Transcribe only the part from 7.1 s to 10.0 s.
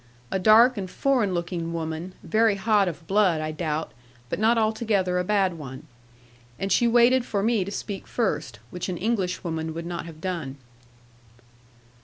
for me to speak first, which an Englishwoman would